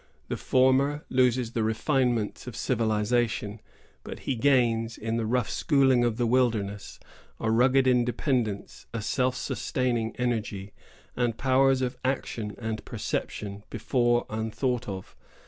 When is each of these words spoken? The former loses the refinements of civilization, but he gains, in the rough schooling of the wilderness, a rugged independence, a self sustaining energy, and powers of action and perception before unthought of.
The 0.29 0.35
former 0.35 1.05
loses 1.11 1.51
the 1.51 1.61
refinements 1.61 2.47
of 2.47 2.55
civilization, 2.55 3.59
but 4.03 4.21
he 4.21 4.33
gains, 4.33 4.97
in 4.97 5.17
the 5.17 5.27
rough 5.27 5.47
schooling 5.47 6.03
of 6.03 6.17
the 6.17 6.25
wilderness, 6.25 6.99
a 7.39 7.51
rugged 7.51 7.85
independence, 7.85 8.87
a 8.95 9.01
self 9.03 9.35
sustaining 9.35 10.15
energy, 10.15 10.73
and 11.15 11.37
powers 11.37 11.83
of 11.83 11.97
action 12.03 12.55
and 12.57 12.83
perception 12.83 13.61
before 13.69 14.25
unthought 14.27 14.89
of. 14.89 15.15